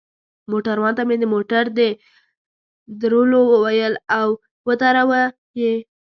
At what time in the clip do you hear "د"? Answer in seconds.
1.21-1.25, 1.77-1.79